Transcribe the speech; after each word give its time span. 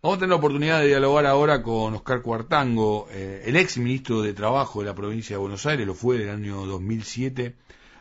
Vamos 0.00 0.18
a 0.18 0.20
tener 0.20 0.30
la 0.30 0.36
oportunidad 0.36 0.80
de 0.80 0.86
dialogar 0.86 1.26
ahora 1.26 1.60
con 1.60 1.92
Oscar 1.92 2.22
Cuartango, 2.22 3.08
eh, 3.10 3.42
el 3.46 3.56
ex 3.56 3.78
ministro 3.78 4.22
de 4.22 4.32
Trabajo 4.32 4.78
de 4.78 4.86
la 4.86 4.94
provincia 4.94 5.34
de 5.34 5.40
Buenos 5.40 5.66
Aires, 5.66 5.84
lo 5.88 5.94
fue 5.94 6.18
del 6.18 6.30
año 6.30 6.66
2007 6.66 7.56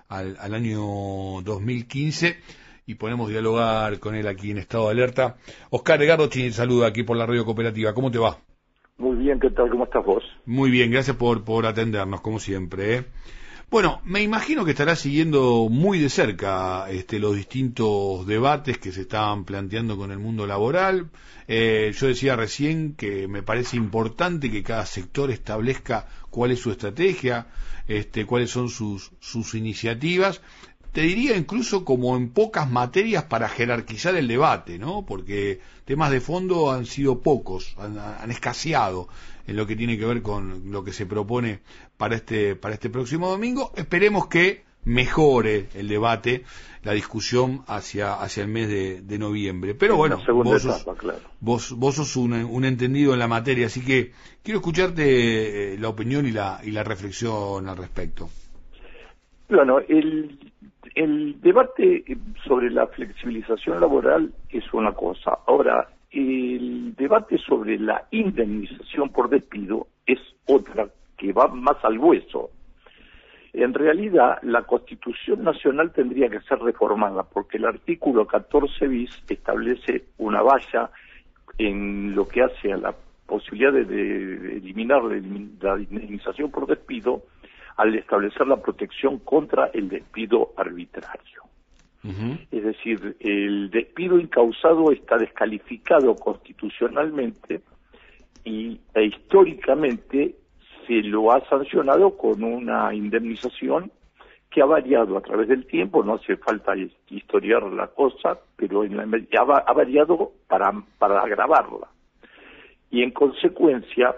al, 0.07 0.37
al 0.39 0.53
año 0.53 0.79
2015 1.43 2.37
y 2.85 2.93
podemos 2.93 3.29
dialogar 3.29 3.99
con 3.99 4.13
él 4.13 4.27
aquí 4.27 4.51
en 4.51 4.59
estado 4.59 4.85
de 4.85 4.91
alerta. 4.91 5.37
Oscar 5.71 5.99
Edgardo 6.03 6.27
Chini 6.27 6.51
saluda 6.51 6.85
aquí 6.85 7.01
por 7.01 7.17
la 7.17 7.25
radio 7.25 7.43
cooperativa. 7.45 7.95
¿Cómo 7.95 8.11
te 8.11 8.19
va? 8.19 8.37
Muy 8.99 9.15
bien, 9.15 9.39
¿qué 9.39 9.49
tal? 9.49 9.71
¿Cómo 9.71 9.85
estás 9.85 10.05
vos? 10.05 10.23
Muy 10.45 10.69
bien, 10.69 10.91
gracias 10.91 11.17
por, 11.17 11.43
por 11.43 11.65
atendernos, 11.65 12.21
como 12.21 12.37
siempre. 12.37 12.97
¿eh? 12.97 13.05
Bueno, 13.69 14.01
me 14.05 14.21
imagino 14.21 14.63
que 14.63 14.71
estará 14.71 14.95
siguiendo 14.95 15.67
muy 15.69 15.99
de 15.99 16.09
cerca 16.09 16.89
este, 16.89 17.19
los 17.19 17.35
distintos 17.35 18.25
debates 18.25 18.77
que 18.77 18.93
se 18.93 19.01
estaban 19.01 19.43
planteando 19.43 19.97
con 19.97 20.09
el 20.11 20.19
mundo 20.19 20.47
laboral. 20.47 21.09
Eh, 21.49 21.91
yo 21.93 22.07
decía 22.07 22.37
recién 22.37 22.93
que 22.93 23.27
me 23.27 23.43
parece 23.43 23.75
importante 23.75 24.49
que 24.49 24.63
cada 24.63 24.85
sector 24.85 25.31
establezca 25.31 26.07
cuál 26.29 26.51
es 26.51 26.61
su 26.61 26.71
estrategia, 26.71 27.47
este, 27.89 28.25
cuáles 28.25 28.51
son 28.51 28.69
sus, 28.69 29.11
sus 29.19 29.53
iniciativas. 29.53 30.39
Te 30.93 31.01
diría 31.01 31.35
incluso 31.35 31.83
como 31.83 32.15
en 32.15 32.29
pocas 32.29 32.71
materias 32.71 33.25
para 33.25 33.49
jerarquizar 33.49 34.15
el 34.15 34.29
debate, 34.29 34.79
¿no? 34.79 35.05
Porque 35.05 35.59
temas 35.83 36.09
de 36.11 36.21
fondo 36.21 36.71
han 36.71 36.85
sido 36.85 37.19
pocos, 37.19 37.75
han, 37.77 37.99
han 37.99 38.31
escaseado 38.31 39.09
en 39.47 39.55
lo 39.55 39.65
que 39.65 39.75
tiene 39.75 39.97
que 39.97 40.05
ver 40.05 40.21
con 40.21 40.71
lo 40.71 40.83
que 40.83 40.93
se 40.93 41.05
propone 41.05 41.61
para 41.97 42.15
este, 42.15 42.55
para 42.55 42.75
este 42.75 42.89
próximo 42.89 43.29
domingo. 43.29 43.71
Esperemos 43.75 44.27
que 44.27 44.67
mejore 44.87 45.67
el 45.75 45.87
debate, 45.87 46.43
la 46.83 46.93
discusión 46.93 47.63
hacia, 47.67 48.13
hacia 48.13 48.43
el 48.43 48.49
mes 48.49 48.69
de, 48.69 49.19
noviembre. 49.19 49.75
Pero 49.75 49.97
bueno, 49.97 50.17
vos, 50.27 50.61
sos, 50.61 50.85
vos, 51.39 51.73
vos, 51.77 51.95
sos 51.95 52.15
un, 52.15 52.33
un, 52.33 52.65
entendido 52.65 53.13
en 53.13 53.19
la 53.19 53.27
materia, 53.27 53.65
así 53.65 53.83
que 53.83 54.11
quiero 54.43 54.59
escucharte 54.59 55.73
eh, 55.73 55.77
la 55.77 55.89
opinión 55.89 56.25
y 56.25 56.31
la, 56.31 56.59
y 56.63 56.71
la 56.71 56.83
reflexión 56.83 57.67
al 57.67 57.77
respecto. 57.77 58.29
Bueno, 59.49 59.79
el, 59.79 60.39
el 60.95 61.39
debate 61.41 62.03
sobre 62.45 62.69
la 62.69 62.87
flexibilización 62.87 63.79
laboral 63.81 64.33
es 64.49 64.73
una 64.73 64.93
cosa. 64.93 65.39
Ahora, 65.47 65.87
el 66.11 66.95
debate 66.95 67.37
sobre 67.37 67.77
la 67.79 68.07
indemnización 68.11 69.09
por 69.09 69.29
despido 69.29 69.87
es 70.05 70.19
otra 70.45 70.87
que 71.17 71.33
va 71.33 71.47
más 71.47 71.77
al 71.83 71.97
hueso. 71.97 72.51
En 73.53 73.73
realidad, 73.73 74.37
la 74.43 74.63
Constitución 74.63 75.43
Nacional 75.43 75.91
tendría 75.91 76.29
que 76.29 76.41
ser 76.41 76.59
reformada 76.59 77.23
porque 77.23 77.57
el 77.57 77.65
artículo 77.65 78.27
14 78.27 78.87
bis 78.87 79.09
establece 79.27 80.05
una 80.17 80.41
valla 80.41 80.91
en 81.57 82.13
lo 82.13 82.27
que 82.27 82.43
hace 82.43 82.71
a 82.71 82.77
la 82.77 82.95
posibilidad 83.25 83.73
de, 83.73 84.57
eliminar 84.57 85.03
la 85.03 85.17
indemnización 85.17 86.51
por 86.51 86.67
despido 86.67 87.23
al 87.77 87.95
establecer 87.95 88.47
la 88.47 88.57
protección 88.57 89.19
contra 89.19 89.67
el 89.73 89.89
despido 89.89 90.53
arbitrario. 90.55 91.43
Es 92.51 92.63
decir, 92.63 93.17
el 93.19 93.69
despido 93.69 94.17
incausado 94.17 94.91
está 94.91 95.17
descalificado 95.17 96.15
constitucionalmente 96.15 97.61
y 98.45 98.79
e 98.93 99.03
históricamente 99.03 100.35
se 100.85 101.03
lo 101.03 101.31
ha 101.33 101.41
sancionado 101.49 102.15
con 102.17 102.43
una 102.43 102.93
indemnización 102.93 103.91
que 104.49 104.61
ha 104.61 104.65
variado 104.65 105.17
a 105.17 105.21
través 105.21 105.49
del 105.49 105.65
tiempo, 105.65 106.03
no 106.03 106.13
hace 106.13 106.37
falta 106.37 106.73
historiar 107.09 107.63
la 107.63 107.87
cosa, 107.87 108.39
pero 108.55 108.85
en 108.85 108.97
ha, 108.99 109.73
variado 109.73 110.31
para, 110.47 110.71
para 110.97 111.19
agravarla. 111.19 111.87
Y 112.89 113.03
en 113.03 113.11
consecuencia, 113.11 114.15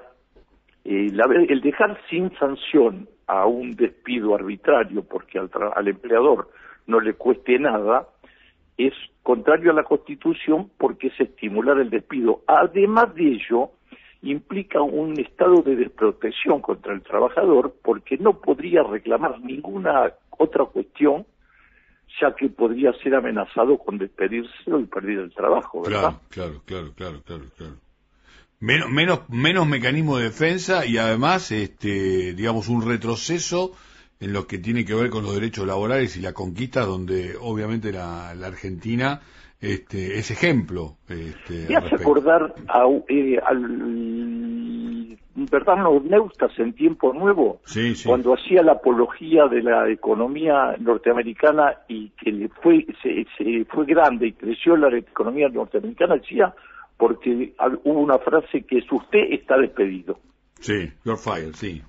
eh, 0.86 1.12
el 1.50 1.62
dejar 1.62 2.00
sin 2.09 2.31
sanción 2.38 3.09
a 3.26 3.48
un 3.48 3.76
despido 3.76 4.36
arbitrario 4.36 5.03
porque 5.03 5.40
al 5.40 5.88
empleador 5.88 6.50
no 6.89 7.00
le 7.00 7.13
cueste 7.13 7.57
nada, 7.59 8.07
es 8.77 8.94
contrario 9.23 9.72
a 9.72 9.75
la 9.75 9.83
Constitución 9.83 10.72
porque 10.77 11.07
es 11.07 11.19
estimular 11.19 11.79
el 11.79 11.89
despido. 11.89 12.41
Además 12.47 13.13
de 13.13 13.33
ello, 13.33 13.69
implica 14.22 14.81
un 14.81 15.19
estado 15.19 15.61
de 15.61 15.75
desprotección 15.75 16.61
contra 16.61 16.94
el 16.94 17.03
trabajador 17.03 17.75
porque 17.83 18.17
no 18.17 18.41
podría 18.41 18.83
reclamar 18.83 19.39
ninguna 19.39 20.13
otra 20.31 20.66
cuestión 20.66 21.25
ya 22.19 22.33
que 22.35 22.50
podría 22.50 22.91
ser 23.03 23.13
amenazado 23.16 23.77
con 23.77 24.00
despedirse 24.00 24.51
y 24.66 24.85
perder 24.85 25.19
el 25.19 25.33
trabajo, 25.33 25.83
¿verdad? 25.83 26.16
Claro, 26.29 26.61
claro, 26.66 26.91
claro, 26.95 27.21
claro, 27.23 27.44
claro. 27.56 27.75
Menos, 28.59 28.89
menos, 28.89 29.29
menos 29.29 29.67
mecanismo 29.67 30.17
de 30.17 30.25
defensa 30.25 30.85
y 30.85 30.97
además, 30.97 31.51
este, 31.51 32.33
digamos, 32.33 32.67
un 32.67 32.81
retroceso 32.81 33.73
en 34.19 34.34
lo 34.34 34.47
que 34.47 34.57
tiene 34.57 34.85
que 34.85 34.94
ver 34.94 35.09
con 35.09 35.24
los 35.24 35.34
derechos 35.34 35.66
laborales 35.66 36.18
y 36.18 36.22
la 36.22 36.34
conquista, 36.34 36.81
donde 36.85 37.35
obviamente 37.40 37.91
la, 37.91 38.31
Argentina 38.31 39.22
este, 39.62 40.18
es 40.18 40.31
ejemplo. 40.31 40.97
Este, 41.07 41.68
Me 41.69 41.78
hace 41.78 41.96
acordar 41.96 42.53
a, 42.68 42.85
eh, 43.07 43.40
al 43.46 45.18
Bernardo 45.35 46.02
Neustas 46.02 46.52
en 46.57 46.74
Tiempo 46.74 47.13
Nuevo, 47.13 47.62
cuando 48.06 48.34
hacía 48.34 48.62
la 48.62 48.74
apología 48.74 49.47
de 49.47 49.62
la 49.62 49.90
economía 49.90 50.75
norteamericana 50.80 51.78
y 51.88 52.09
que 52.09 52.50
fue, 52.62 52.86
se, 53.01 53.66
fue 53.66 53.86
grande 53.86 54.28
y 54.28 54.34
creció 54.34 54.75
la 54.75 54.96
economía 54.97 55.47
norteamericana, 55.50 56.16
decía, 56.16 56.53
porque 56.97 57.53
hubo 57.84 58.00
una 58.00 58.19
frase 58.19 58.63
que 58.63 58.80
es 58.80 58.91
usted 58.91 59.31
está 59.31 59.57
despedido. 59.57 60.19
Sí, 60.59 60.91
you're 61.06 61.18
fired, 61.18 61.53
sí. 61.53 61.81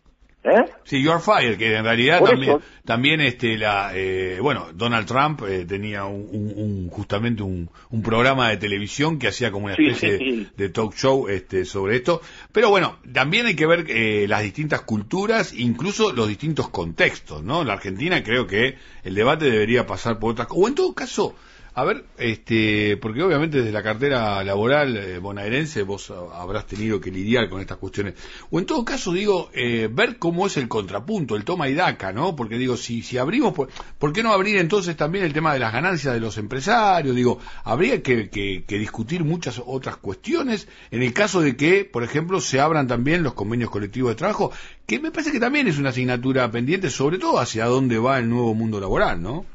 ¿Eh? 0.43 0.65
Sí, 0.85 1.03
You're 1.03 1.21
Fired, 1.21 1.59
que 1.59 1.77
en 1.77 1.85
realidad 1.85 2.25
también, 2.25 2.59
también 2.87 3.21
este, 3.21 3.59
la, 3.59 3.93
eh, 3.95 4.39
bueno, 4.41 4.69
Donald 4.73 5.07
Trump 5.07 5.43
eh, 5.47 5.67
tenía 5.67 6.07
un, 6.07 6.89
justamente 6.91 7.43
un, 7.43 7.69
programa 8.03 8.49
de 8.49 8.57
televisión 8.57 9.19
que 9.19 9.29
hacía 9.29 9.53
como 9.53 9.67
una 9.67 9.75
especie 9.75 10.49
De, 10.57 10.69
talk 10.71 10.95
show 10.95 11.29
este, 11.29 11.67
sobre 11.67 11.97
esto. 11.97 12.23
Pero 12.53 12.71
bueno, 12.71 12.97
también 13.13 13.45
hay 13.45 13.55
que 13.55 13.67
ver 13.67 13.85
eh, 13.89 14.27
las 14.29 14.43
distintas 14.43 14.81
culturas, 14.81 15.53
incluso 15.53 16.13
los 16.13 16.27
distintos 16.27 16.71
contextos, 16.71 17.45
¿no? 17.45 17.61
En 17.61 17.67
la 17.67 17.75
Argentina 17.75 18.23
creo 18.23 18.47
que 18.47 18.77
el 19.05 19.15
debate 19.15 19.45
debería 19.51 19.87
pasar 19.87 20.19
por 20.19 20.33
otras 20.33 20.49
o 20.51 20.67
en 20.67 20.75
todo 20.75 20.95
caso, 20.95 21.37
a 21.81 21.85
ver, 21.85 22.05
este, 22.19 22.99
porque 22.99 23.23
obviamente 23.23 23.59
desde 23.59 23.73
la 23.73 23.83
cartera 23.83 24.45
laboral 24.45 24.99
eh, 24.99 25.19
bonaerense 25.19 25.83
vos 25.83 26.13
habrás 26.35 26.67
tenido 26.67 27.01
que 27.01 27.11
lidiar 27.11 27.49
con 27.49 27.63
estas 27.63 27.79
cuestiones. 27.79 28.15
O 28.51 28.59
en 28.59 28.67
todo 28.67 28.85
caso, 28.85 29.15
digo, 29.15 29.49
eh, 29.55 29.89
ver 29.91 30.19
cómo 30.19 30.47
es 30.47 30.59
el 30.59 30.69
contrapunto, 30.69 31.37
el 31.37 31.45
toma 31.45 31.71
y 31.71 31.75
daca, 31.75 32.13
¿no? 32.13 32.37
Porque 32.37 32.59
digo, 32.59 32.77
si, 32.77 33.01
si 33.01 33.17
abrimos, 33.17 33.55
¿por, 33.99 34.13
qué 34.13 34.23
no 34.23 34.35
abrir 34.35 34.59
entonces 34.59 34.95
también 34.95 35.25
el 35.25 35.33
tema 35.33 35.55
de 35.55 35.59
las 35.59 35.73
ganancias 35.73 36.13
de 36.13 36.21
los 36.21 36.37
empresarios? 36.37 37.17
Digo, 37.17 37.39
habría 37.65 38.03
que, 38.03 38.29
que, 38.29 38.79
discutir 38.79 39.25
muchas 39.25 39.63
otras 39.65 39.97
cuestiones 39.97 40.69
en 40.91 41.03
el 41.03 41.15
caso 41.15 41.41
de 41.41 41.57
que, 41.57 41.87
por 41.87 42.03
ejemplo, 42.03 42.43
se 42.43 42.61
abran 42.61 42.89
también 42.89 43.23
los 43.23 43.33
convenios 43.33 43.71
colectivos 43.71 44.11
de 44.11 44.17
trabajo, 44.17 44.53
que 44.85 45.01
me 45.01 45.11
parece 45.11 45.33
que 45.33 45.41
también 45.41 45.67
es 45.67 45.79
una 45.79 45.91
asignatura 45.91 46.51
pendiente, 46.51 46.91
sobre 46.91 47.17
todo 47.17 47.39
hacia 47.39 47.65
dónde 47.65 47.99
va 47.99 48.19
el 48.19 48.29
nuevo 48.29 48.55
mundo 48.55 48.81
laboral, 48.81 49.23
¿no? 49.23 49.47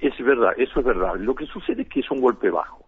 Es 0.00 0.18
verdad, 0.24 0.52
eso 0.56 0.80
es 0.80 0.86
verdad. 0.86 1.14
Lo 1.16 1.34
que 1.34 1.46
sucede 1.46 1.82
es 1.82 1.88
que 1.88 2.00
es 2.00 2.10
un 2.10 2.20
golpe 2.20 2.50
bajo. 2.50 2.84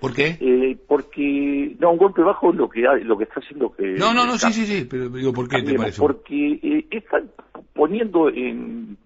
¿Por 0.00 0.14
qué? 0.14 0.38
Eh, 0.40 0.78
porque, 0.88 1.76
no, 1.78 1.90
un 1.92 1.98
golpe 1.98 2.22
bajo 2.22 2.50
es 2.50 2.56
lo 2.56 2.70
que, 2.70 2.80
lo 2.80 3.18
que 3.18 3.24
está 3.24 3.40
haciendo 3.40 3.70
que... 3.72 3.96
No, 3.98 4.14
no, 4.14 4.24
no, 4.24 4.38
sí, 4.38 4.50
sí, 4.52 4.64
sí, 4.64 4.86
pero 4.90 5.10
digo, 5.10 5.32
¿por 5.32 5.46
qué 5.46 5.62
te 5.62 5.74
parece? 5.74 6.00
Porque 6.00 6.58
eh, 6.62 6.86
están 6.90 7.30
poniendo 7.74 8.30
en 8.30 8.96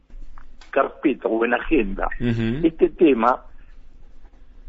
carpeta 0.70 1.28
o 1.28 1.44
en 1.44 1.54
agenda 1.54 2.08
este 2.18 2.90
tema 2.90 3.44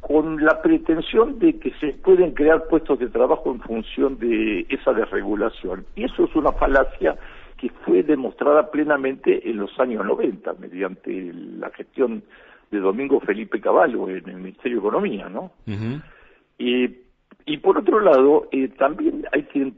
con 0.01 0.43
la 0.43 0.61
pretensión 0.61 1.39
de 1.39 1.57
que 1.57 1.71
se 1.79 1.93
pueden 1.93 2.31
crear 2.31 2.67
puestos 2.67 2.99
de 2.99 3.07
trabajo 3.07 3.51
en 3.51 3.59
función 3.59 4.19
de 4.19 4.67
esa 4.69 4.93
desregulación. 4.93 5.85
Y 5.95 6.03
eso 6.03 6.25
es 6.25 6.35
una 6.35 6.51
falacia 6.51 7.15
que 7.57 7.69
fue 7.83 8.03
demostrada 8.03 8.69
plenamente 8.69 9.49
en 9.49 9.57
los 9.57 9.71
años 9.79 10.05
90 10.05 10.53
mediante 10.59 11.33
la 11.33 11.71
gestión 11.71 12.23
de 12.75 12.81
Domingo 12.81 13.19
Felipe 13.19 13.59
Caballo 13.59 14.09
en 14.09 14.29
el 14.29 14.35
Ministerio 14.35 14.77
de 14.77 14.87
Economía, 14.87 15.29
¿no? 15.29 15.51
y 17.45 17.57
por 17.57 17.77
otro 17.77 17.99
lado, 17.99 18.47
eh, 18.51 18.69
también 18.69 19.25
hay 19.31 19.43
que 19.43 19.71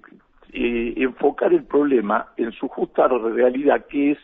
eh, 0.54 0.94
enfocar 0.96 1.54
el 1.54 1.64
problema 1.64 2.28
en 2.38 2.52
su 2.54 2.68
justa 2.70 3.08
realidad, 3.08 3.86
que 3.88 4.12
es 4.12 4.18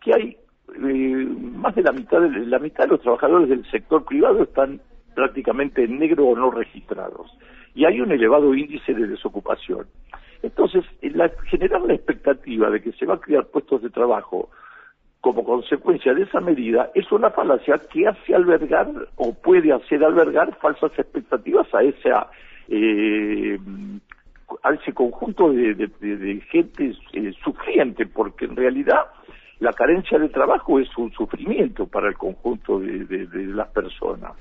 que 0.00 0.14
hay 0.14 0.36
eh, 0.74 1.26
más 1.54 1.74
de 1.74 1.82
la 1.82 1.92
mitad 1.92 2.20
de 2.20 2.46
la 2.46 2.58
mitad 2.58 2.84
de 2.84 2.90
los 2.90 3.00
trabajadores 3.00 3.48
del 3.48 3.68
sector 3.70 4.04
privado 4.04 4.42
están 4.42 4.80
prácticamente 5.14 5.84
en 5.84 5.98
negro 5.98 6.26
o 6.26 6.36
no 6.36 6.50
registrados 6.50 7.30
y 7.74 7.84
hay 7.84 8.00
un 8.00 8.10
elevado 8.10 8.54
índice 8.54 8.94
de 8.94 9.06
desocupación. 9.06 9.86
Entonces, 10.42 10.84
generar 11.50 11.82
la 11.82 11.94
expectativa 11.94 12.70
de 12.70 12.80
que 12.80 12.92
se 12.92 13.06
va 13.06 13.14
a 13.14 13.20
crear 13.20 13.46
puestos 13.46 13.82
de 13.82 13.90
trabajo 13.90 14.48
como 15.20 15.44
consecuencia 15.44 16.14
de 16.14 16.22
esa 16.22 16.40
medida 16.40 16.90
es 16.94 17.10
una 17.12 17.30
falacia 17.30 17.78
que 17.92 18.06
hace 18.06 18.34
albergar 18.34 18.88
o 19.16 19.34
puede 19.34 19.72
hacer 19.72 20.02
albergar 20.02 20.56
falsas 20.58 20.92
expectativas 20.98 21.66
a 21.74 21.82
esa 21.82 22.30
eh, 22.68 23.58
a 24.62 24.72
ese 24.74 24.92
conjunto 24.92 25.52
de, 25.52 26.42
gente 26.50 26.92
eh, 27.12 27.32
sufriente, 27.42 28.06
porque 28.06 28.46
en 28.46 28.56
realidad 28.56 29.06
la 29.58 29.72
carencia 29.72 30.18
de 30.18 30.28
trabajo 30.28 30.78
es 30.78 30.88
un 30.96 31.12
sufrimiento 31.12 31.86
para 31.86 32.08
el 32.08 32.16
conjunto 32.16 32.80
de, 32.80 33.26
las 33.30 33.68
personas. 33.68 34.32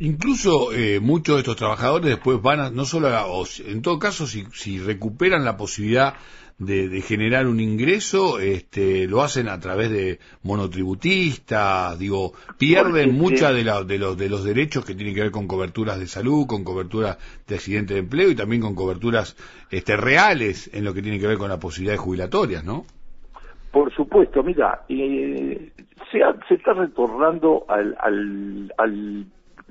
Incluso 0.00 0.72
eh, 0.72 1.00
muchos 1.00 1.36
de 1.36 1.40
estos 1.40 1.56
trabajadores 1.56 2.08
después 2.08 2.40
van 2.40 2.60
a, 2.60 2.70
no 2.70 2.84
solo 2.84 3.08
a, 3.08 3.26
en 3.66 3.82
todo 3.82 3.98
caso, 3.98 4.26
si, 4.26 4.44
si 4.52 4.78
recuperan 4.78 5.44
la 5.44 5.56
posibilidad 5.56 6.14
de, 6.58 7.00
generar 7.02 7.46
un 7.46 7.60
ingreso, 7.60 8.40
este, 8.40 9.06
lo 9.06 9.22
hacen 9.22 9.48
a 9.48 9.60
través 9.60 9.90
de 9.90 10.18
monotributistas, 10.42 11.98
digo, 11.98 12.32
pierden 12.58 13.16
muchos 13.16 13.54
de, 13.54 13.64
de, 13.86 13.98
los, 13.98 14.16
de 14.16 14.28
los 14.28 14.44
derechos 14.44 14.84
que 14.84 14.94
tienen 14.94 15.14
que 15.14 15.22
ver 15.22 15.30
con 15.30 15.46
coberturas 15.46 15.98
de 15.98 16.06
salud, 16.06 16.46
con 16.46 16.64
coberturas 16.64 17.18
de 17.46 17.54
accidente 17.54 17.94
de 17.94 18.00
empleo 18.00 18.30
y 18.30 18.34
también 18.34 18.60
con 18.60 18.74
coberturas 18.74 19.36
este, 19.70 19.96
reales 19.96 20.70
en 20.74 20.84
lo 20.84 20.94
que 20.94 21.02
tiene 21.02 21.20
que 21.20 21.28
ver 21.28 21.38
con 21.38 21.48
las 21.48 21.58
posibilidades 21.58 22.00
jubilatorias, 22.00 22.64
¿no? 22.64 22.84
Por 23.70 23.92
supuesto, 23.94 24.42
mira, 24.42 24.82
eh, 24.88 25.70
se, 26.10 26.20
se 26.48 26.54
está 26.54 26.72
retornando 26.72 27.66
al, 27.68 27.96
al, 28.00 28.72
al, 28.78 29.26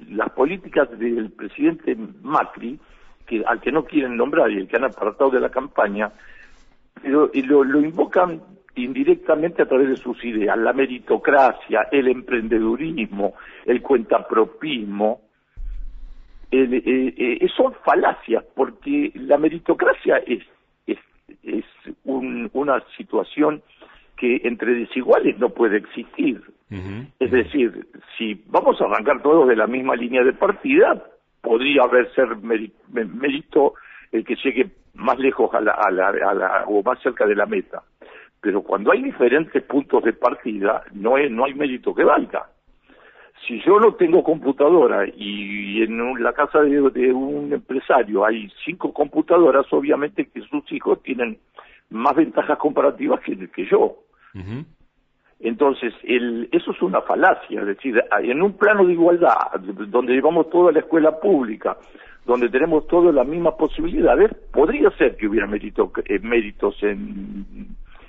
las 0.09 0.29
políticas 0.31 0.89
del 0.97 1.31
presidente 1.31 1.95
Macri, 2.21 2.79
que, 3.25 3.43
al 3.45 3.59
que 3.59 3.71
no 3.71 3.85
quieren 3.85 4.15
nombrar 4.15 4.51
y 4.51 4.57
el 4.57 4.67
que 4.67 4.77
han 4.77 4.85
apartado 4.85 5.29
de 5.29 5.39
la 5.39 5.49
campaña, 5.49 6.11
pero 7.01 7.29
lo, 7.33 7.63
lo 7.63 7.81
invocan 7.81 8.41
indirectamente 8.75 9.61
a 9.61 9.67
través 9.67 9.89
de 9.89 9.97
sus 9.97 10.23
ideas, 10.23 10.57
la 10.57 10.73
meritocracia, 10.73 11.87
el 11.91 12.07
emprendedurismo, 12.07 13.33
el 13.65 13.81
cuentapropismo, 13.81 15.21
el, 16.51 16.73
eh, 16.73 16.83
eh, 17.17 17.47
son 17.55 17.73
falacias, 17.83 18.43
porque 18.55 19.11
la 19.15 19.37
meritocracia 19.37 20.17
es, 20.17 20.43
es, 20.85 20.97
es 21.43 21.65
una 22.05 22.81
situación 22.95 23.61
que 24.15 24.41
entre 24.43 24.73
desiguales 24.73 25.37
no 25.37 25.49
puede 25.49 25.77
existir. 25.77 26.41
Es 27.19 27.31
decir, 27.31 27.87
si 28.17 28.41
vamos 28.47 28.79
a 28.81 28.85
arrancar 28.85 29.21
todos 29.21 29.47
de 29.47 29.55
la 29.55 29.67
misma 29.67 29.95
línea 29.95 30.23
de 30.23 30.33
partida, 30.33 31.03
podría 31.41 31.83
haber 31.83 32.13
ser 32.13 32.35
mérito 32.37 33.73
el 34.11 34.25
que 34.25 34.35
llegue 34.35 34.71
más 34.95 35.19
lejos 35.19 35.53
a 35.53 35.61
la, 35.61 35.73
a 35.73 35.91
la, 35.91 36.63
o 36.67 36.81
más 36.83 36.99
cerca 37.01 37.25
de 37.25 37.35
la 37.35 37.45
meta. 37.45 37.83
Pero 38.41 38.61
cuando 38.61 38.91
hay 38.91 39.03
diferentes 39.03 39.61
puntos 39.63 40.03
de 40.03 40.13
partida, 40.13 40.83
no, 40.93 41.17
es, 41.17 41.31
no 41.31 41.45
hay 41.45 41.53
mérito 41.53 41.93
que 41.93 42.03
valga. 42.03 42.47
Si 43.45 43.61
yo 43.61 43.79
no 43.79 43.93
tengo 43.93 44.23
computadora 44.23 45.05
y 45.07 45.83
en 45.83 46.23
la 46.23 46.33
casa 46.33 46.61
de, 46.61 46.81
un 47.13 47.53
empresario 47.53 48.25
hay 48.25 48.51
cinco 48.65 48.91
computadoras, 48.91 49.71
obviamente 49.71 50.25
que 50.25 50.41
sus 50.41 50.69
hijos 50.71 51.01
tienen 51.03 51.37
más 51.89 52.15
ventajas 52.15 52.57
comparativas 52.57 53.21
que, 53.21 53.47
que 53.49 53.65
yo. 53.65 53.97
Entonces, 55.39 55.93
el, 56.03 56.49
eso 56.51 56.71
es 56.71 56.81
una 56.81 57.01
falacia, 57.01 57.61
es 57.61 57.67
decir, 57.67 58.03
en 58.21 58.41
un 58.41 58.53
plano 58.53 58.85
de 58.85 58.93
igualdad, 58.93 59.51
donde 59.87 60.13
llevamos 60.13 60.49
toda 60.49 60.71
la 60.71 60.79
escuela 60.79 61.19
pública, 61.19 61.77
donde 62.25 62.49
tenemos 62.49 62.87
todas 62.87 63.13
las 63.13 63.25
mismas 63.27 63.53
posibilidades, 63.53 64.33
podría 64.51 64.89
ser 64.91 65.15
que 65.15 65.27
hubiera 65.27 65.45
mérito, 65.45 65.91
eh, 66.05 66.19
méritos 66.19 66.75
en, 66.81 67.45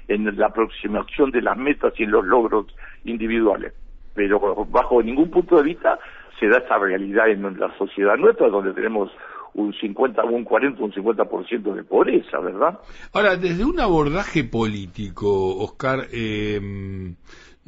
la 0.08 0.46
aproximación 0.46 1.30
de 1.30 1.42
las 1.42 1.56
metas 1.58 1.92
y 1.98 2.04
en 2.04 2.12
los 2.12 2.24
logros 2.24 2.66
individuales. 3.04 3.74
Pero 4.14 4.40
bajo 4.64 5.02
ningún 5.02 5.30
punto 5.30 5.58
de 5.58 5.62
vista 5.62 5.98
se 6.40 6.48
da 6.48 6.58
esta 6.58 6.78
realidad 6.78 7.28
en 7.28 7.42
la 7.58 7.76
sociedad 7.76 8.16
nuestra, 8.16 8.48
donde 8.48 8.72
tenemos 8.72 9.12
un 9.54 9.72
50, 9.72 10.24
un 10.24 10.44
40, 10.44 10.82
un 10.82 10.92
50% 10.92 11.74
de 11.74 11.84
pobreza, 11.84 12.38
¿verdad? 12.38 12.78
Ahora, 13.12 13.36
desde 13.36 13.64
un 13.64 13.80
abordaje 13.80 14.44
político, 14.44 15.56
Oscar, 15.58 16.06
eh, 16.12 16.60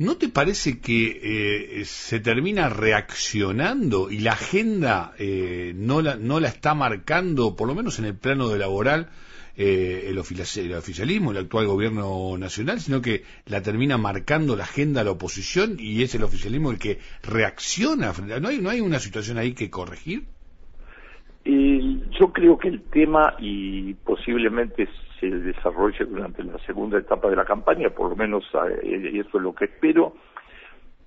¿No 0.01 0.17
te 0.17 0.31
parece 0.31 0.81
que 0.81 1.21
eh, 1.81 1.85
se 1.85 2.21
termina 2.21 2.71
reaccionando 2.71 4.11
y 4.11 4.21
la 4.21 4.33
agenda 4.33 5.13
eh, 5.19 5.75
no, 5.77 6.01
la, 6.01 6.17
no 6.17 6.41
la 6.41 6.49
está 6.49 6.73
marcando, 6.73 7.55
por 7.55 7.69
lo 7.69 7.75
menos 7.75 7.99
en 7.99 8.07
el 8.07 8.17
plano 8.17 8.49
de 8.49 8.59
laboral, 8.59 9.11
eh, 9.59 10.07
el, 10.07 10.17
oficialismo, 10.17 11.33
el 11.33 11.37
actual 11.37 11.67
gobierno 11.67 12.39
nacional, 12.39 12.81
sino 12.81 13.03
que 13.03 13.25
la 13.45 13.61
termina 13.61 13.99
marcando 13.99 14.57
la 14.57 14.65
agenda 14.65 15.05
la 15.05 15.11
oposición 15.11 15.77
y 15.79 16.03
es 16.03 16.15
el 16.15 16.23
oficialismo 16.23 16.71
el 16.71 16.79
que 16.79 16.99
reacciona? 17.23 18.15
¿No 18.41 18.49
hay, 18.49 18.59
no 18.59 18.71
hay 18.71 18.81
una 18.81 19.01
situación 19.01 19.37
ahí 19.37 19.53
que 19.53 19.69
corregir? 19.69 20.25
Yo 21.45 22.33
creo 22.33 22.59
que 22.59 22.69
el 22.69 22.83
tema, 22.83 23.35
y 23.39 23.95
posiblemente 23.95 24.89
se 25.19 25.27
desarrolle 25.29 26.05
durante 26.05 26.43
la 26.45 26.59
segunda 26.67 26.99
etapa 26.99 27.29
de 27.29 27.37
la 27.37 27.45
campaña, 27.45 27.91
por 27.91 28.11
lo 28.11 28.17
menos 28.17 28.45
eh, 28.83 29.11
eso 29.15 29.39
es 29.39 29.43
lo 29.43 29.55
que 29.55 29.67
espero, 29.67 30.15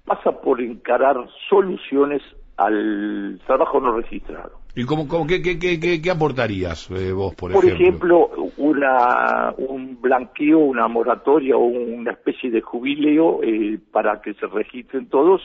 pasa 0.06 0.32
por 0.42 0.62
encarar 0.62 1.18
soluciones 1.50 2.22
al 2.58 3.40
trabajo 3.46 3.80
no 3.80 3.96
registrado. 3.98 4.60
¿Y 4.76 4.86
cómo, 4.86 5.08
cómo 5.08 5.28
qué, 5.28 5.42
qué, 5.42 5.80
qué, 6.02 6.12
aportarías 6.12 6.90
eh, 6.90 7.12
vos, 7.12 7.36
por, 7.36 7.52
por 7.52 7.66
ejemplo? 7.66 8.30
una, 8.58 9.54
un 9.58 10.02
blanqueo, 10.02 10.60
una 10.60 10.88
moratoria 10.88 11.56
o 11.56 11.64
una 11.64 12.12
especie 12.12 12.50
de 12.50 12.62
jubileo 12.62 13.44
eh, 13.44 13.80
para 13.92 14.22
que 14.22 14.34
se 14.34 14.48
registren 14.48 15.10
todos 15.10 15.42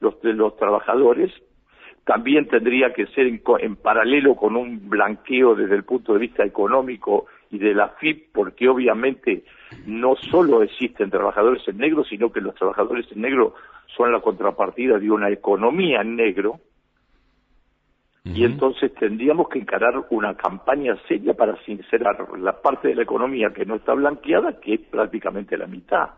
los, 0.00 0.14
los 0.22 0.56
trabajadores 0.56 1.32
también 2.04 2.46
tendría 2.48 2.92
que 2.92 3.06
ser 3.06 3.26
en, 3.26 3.76
paralelo 3.76 4.36
con 4.36 4.56
un 4.56 4.88
blanqueo 4.88 5.54
desde 5.54 5.74
el 5.74 5.84
punto 5.84 6.12
de 6.12 6.18
vista 6.20 6.44
económico 6.44 7.26
y 7.50 7.58
de 7.58 7.74
la 7.74 7.88
FIP, 7.88 8.32
porque 8.32 8.68
obviamente 8.68 9.44
no 9.86 10.14
solo 10.16 10.62
existen 10.62 11.10
trabajadores 11.10 11.66
en 11.66 11.78
negro, 11.78 12.04
sino 12.04 12.30
que 12.30 12.40
los 12.40 12.54
trabajadores 12.54 13.06
en 13.12 13.22
negro 13.22 13.54
son 13.96 14.12
la 14.12 14.20
contrapartida 14.20 14.98
de 14.98 15.10
una 15.10 15.30
economía 15.30 16.02
en 16.02 16.16
negro, 16.16 16.60
y 18.26 18.44
entonces 18.44 18.94
tendríamos 18.94 19.50
que 19.50 19.58
encarar 19.58 20.06
una 20.08 20.34
campaña 20.34 20.96
seria 21.06 21.34
para 21.34 21.62
sincerar 21.64 22.26
la 22.38 22.58
parte 22.62 22.88
de 22.88 22.94
la 22.94 23.02
economía 23.02 23.50
que 23.52 23.66
no 23.66 23.74
está 23.74 23.92
blanqueada, 23.92 24.60
que 24.60 24.74
es 24.74 24.80
prácticamente 24.80 25.58
la 25.58 25.66
mitad. 25.66 26.08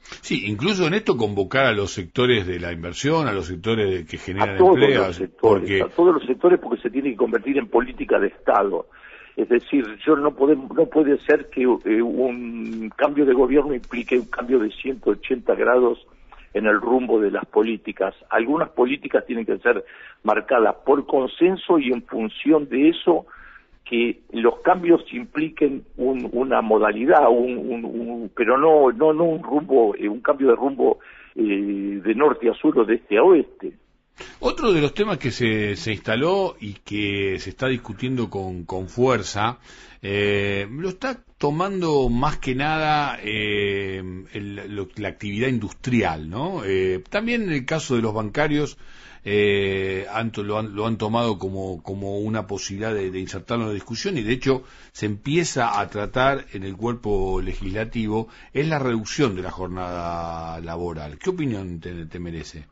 Sí, 0.00 0.46
incluso 0.46 0.86
en 0.86 0.94
esto 0.94 1.16
convocar 1.16 1.66
a 1.66 1.72
los 1.72 1.92
sectores 1.92 2.46
de 2.46 2.60
la 2.60 2.72
inversión, 2.72 3.26
a 3.26 3.32
los 3.32 3.46
sectores 3.46 4.06
que 4.06 4.18
generan 4.18 4.58
Los 4.58 5.16
sectores, 5.16 5.82
A 5.82 5.88
todos 5.88 6.14
los 6.14 6.24
sectores 6.24 6.60
porque 6.60 6.80
se 6.82 6.90
tiene 6.90 7.10
que 7.10 7.16
convertir 7.16 7.58
en 7.58 7.68
política 7.68 8.18
de 8.18 8.28
Estado. 8.28 8.86
Es 9.36 9.48
decir, 9.48 9.84
yo 10.06 10.16
no, 10.16 10.30
no 10.30 10.86
puede 10.86 11.18
ser 11.26 11.50
que 11.50 11.62
eh, 11.62 12.02
un 12.02 12.90
cambio 12.96 13.26
de 13.26 13.34
gobierno 13.34 13.74
implique 13.74 14.18
un 14.18 14.26
cambio 14.26 14.58
de 14.58 14.70
180 14.70 15.54
grados 15.54 16.06
en 16.54 16.66
el 16.66 16.80
rumbo 16.80 17.20
de 17.20 17.30
las 17.30 17.44
políticas. 17.44 18.14
Algunas 18.30 18.70
políticas 18.70 19.26
tienen 19.26 19.44
que 19.44 19.58
ser 19.58 19.84
marcadas 20.22 20.76
por 20.86 21.06
consenso 21.06 21.78
y 21.78 21.92
en 21.92 22.02
función 22.02 22.68
de 22.70 22.88
eso 22.88 23.26
que 23.88 24.20
los 24.32 24.60
cambios 24.60 25.02
impliquen 25.12 25.84
una 25.96 26.60
modalidad, 26.60 27.28
un, 27.30 28.30
pero 28.34 28.58
no, 28.58 28.90
no, 28.90 29.12
no 29.12 29.24
un 29.24 29.42
rumbo, 29.42 29.94
eh, 29.96 30.08
un 30.08 30.20
cambio 30.20 30.48
de 30.48 30.56
rumbo 30.56 30.98
eh, 31.36 32.00
de 32.04 32.14
norte 32.14 32.50
a 32.50 32.54
sur 32.54 32.78
o 32.78 32.84
de 32.84 32.96
este 32.96 33.16
a 33.16 33.22
oeste. 33.22 33.72
Otro 34.40 34.72
de 34.72 34.80
los 34.80 34.92
temas 34.92 35.18
que 35.18 35.30
se, 35.30 35.76
se 35.76 35.92
instaló 35.92 36.56
y 36.60 36.74
que 36.74 37.38
se 37.38 37.50
está 37.50 37.68
discutiendo 37.68 38.28
con, 38.28 38.64
con 38.64 38.88
fuerza, 38.88 39.58
eh, 40.02 40.66
lo 40.70 40.88
está 40.88 41.24
tomando 41.38 42.08
más 42.08 42.38
que 42.38 42.54
nada 42.54 43.18
la 43.22 45.08
actividad 45.08 45.48
industrial, 45.48 46.30
¿no? 46.30 46.62
también 47.10 47.42
en 47.42 47.52
el 47.52 47.64
caso 47.66 47.96
de 47.96 48.02
los 48.02 48.14
bancarios, 48.14 48.78
eh, 49.28 50.06
lo, 50.44 50.58
han, 50.58 50.76
lo, 50.76 50.86
han, 50.86 50.98
tomado 50.98 51.36
como, 51.36 51.82
como 51.82 52.20
una 52.20 52.46
posibilidad 52.46 52.94
de, 52.94 53.18
insertarlo 53.18 53.64
en 53.64 53.70
la 53.70 53.74
discusión 53.74 54.16
y 54.16 54.22
de 54.22 54.32
hecho 54.32 54.62
se 54.92 55.06
empieza 55.06 55.80
a 55.80 55.88
tratar 55.88 56.44
en 56.52 56.62
el 56.62 56.76
cuerpo 56.76 57.40
legislativo 57.42 58.28
es 58.52 58.68
la 58.68 58.78
reducción 58.78 59.34
de 59.34 59.42
la 59.42 59.50
jornada 59.50 60.60
laboral. 60.60 61.18
¿Qué 61.18 61.30
opinión 61.30 61.80
te, 61.80 62.20
merece? 62.20 62.66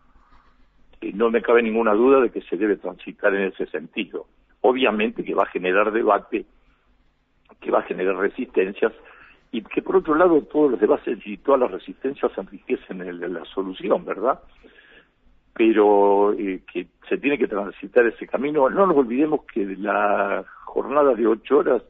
No 1.13 1.29
me 1.29 1.43
cabe 1.43 1.61
ninguna 1.61 1.93
duda 1.93 2.21
de 2.21 2.31
que 2.31 2.41
se 2.43 2.57
debe 2.57 2.77
transitar 2.77 3.35
en 3.35 3.49
ese 3.49 3.67
sentido. 3.67 4.27
Obviamente 4.61 5.25
que 5.25 5.35
va 5.35 5.43
a 5.43 5.51
generar 5.51 5.93
debate, 5.93 6.47
que 7.61 7.71
va 7.71 7.81
a 7.81 7.83
generar 7.83 8.17
resistencias 8.17 8.93
y 9.53 9.63
que 9.63 9.83
por 9.83 9.97
otro 9.97 10.15
lado 10.15 10.43
todos 10.43 10.73
los 10.73 10.81
debates 10.81 11.19
y 11.25 11.37
todas 11.39 11.61
las 11.61 11.71
resistencias 11.71 12.33
enriquecen 12.37 13.33
la 13.33 13.45
solución, 13.45 14.05
¿verdad? 14.05 14.41
pero 15.55 16.33
eh, 16.33 16.63
que 16.71 16.89
se 17.09 17.17
tiene 17.17 17.39
que 17.39 17.47
transitar 17.47 18.05
ese 18.07 18.27
camino. 18.27 18.69
No 18.69 18.87
nos 18.87 18.97
olvidemos 18.97 19.43
que 19.53 19.65
la 19.79 20.45
jornada 20.65 21.15
de 21.15 21.27
ocho 21.27 21.59
horas 21.59 21.83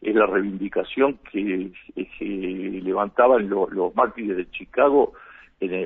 es 0.00 0.14
la 0.14 0.26
reivindicación 0.26 1.18
que, 1.30 1.70
levantaban 2.82 3.48
los 3.48 3.94
mártires 3.94 4.36
de 4.36 4.50
Chicago 4.50 5.12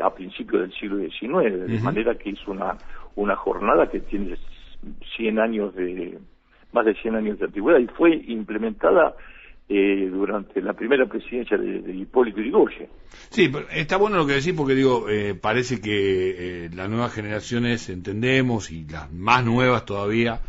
a 0.02 0.14
principios 0.14 0.62
del 0.62 0.72
siglo 0.72 0.96
XIX, 0.96 1.68
de 1.68 1.80
manera 1.80 2.14
que 2.14 2.30
es 2.30 2.48
una, 2.48 2.78
una 3.14 3.36
jornada 3.36 3.90
que 3.90 4.00
tiene 4.00 4.36
100 5.16 5.38
años 5.38 5.74
de 5.74 6.18
más 6.76 6.84
de 6.84 6.94
100 6.94 7.14
años 7.16 7.38
de 7.38 7.46
antigüedad 7.46 7.78
y 7.78 7.86
fue 7.86 8.14
implementada 8.14 9.14
eh, 9.68 10.08
durante 10.12 10.60
la 10.60 10.74
primera 10.74 11.06
presidencia 11.06 11.56
de, 11.56 11.92
Hipólito 11.92 12.38
Yrigoyen. 12.38 12.88
Sí, 13.30 13.50
está 13.72 13.96
bueno 13.96 14.18
lo 14.18 14.26
que 14.26 14.34
decís 14.34 14.52
porque 14.54 14.74
digo, 14.74 15.08
eh, 15.08 15.34
parece 15.34 15.80
que 15.80 16.66
eh, 16.66 16.70
las 16.74 16.88
nuevas 16.88 17.12
generaciones 17.12 17.88
entendemos 17.88 18.70
y 18.70 18.84
las 18.84 19.10
más 19.10 19.42
nuevas 19.44 19.86
todavía 19.86 20.40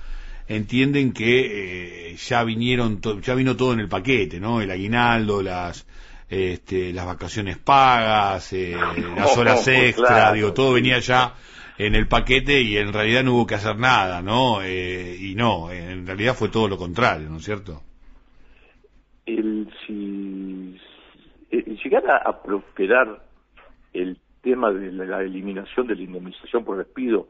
entienden 0.50 1.14
que 1.14 2.16
ya 2.18 2.44
vinieron, 2.44 3.00
ya 3.22 3.34
vino 3.34 3.56
todo 3.56 3.74
en 3.74 3.80
el 3.80 3.88
paquete, 3.88 4.40
¿no? 4.40 4.62
El 4.62 4.70
aguinaldo, 4.70 5.42
las 5.42 5.88
este, 6.30 6.94
las 6.94 7.06
vacaciones 7.06 7.58
pagas, 7.58 8.54
las 8.54 9.38
horas 9.38 9.68
extra, 9.68 10.34
digo, 10.34 10.54
todo 10.54 10.74
venía 10.74 11.00
ya 11.00 11.34
en 11.78 11.96
el 11.96 12.08
paquete 12.08 12.62
y 12.62 12.78
en 12.78 12.94
realidad 12.94 13.24
no 13.24 13.34
hubo 13.34 13.48
que 13.48 13.56
hacer 13.56 13.78
nada, 13.78 14.22
¿no? 14.22 14.66
y 14.66 15.34
no, 15.36 15.72
en 15.72 16.06
realidad 16.06 16.34
fue 16.34 16.50
todo 16.50 16.68
lo 16.68 16.78
contrario, 16.78 17.30
¿no 17.30 17.38
es 17.38 17.44
cierto? 17.44 17.82
el, 19.28 19.70
si 19.86 20.80
eh, 21.52 21.78
llegara 21.84 22.18
a 22.18 22.42
prosperar 22.42 23.22
el 23.94 24.18
tema 24.42 24.72
de 24.72 24.92
la 24.92 25.22
eliminación 25.22 25.88
de 25.88 25.96
la 25.96 26.02
indemnización 26.02 26.64
por 26.64 26.78
despido, 26.78 27.28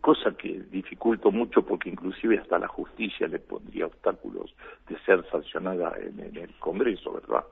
cosa 0.00 0.34
que 0.36 0.62
dificulto 0.70 1.30
mucho 1.30 1.64
porque 1.64 1.90
inclusive 1.90 2.38
hasta 2.38 2.58
la 2.58 2.68
justicia 2.68 3.28
le 3.28 3.38
pondría 3.38 3.86
obstáculos 3.86 4.54
de 4.88 4.98
ser 5.00 5.24
sancionada 5.30 5.94
en, 5.98 6.36
el 6.36 6.50
Congreso, 6.58 7.12
¿verdad? 7.12 7.44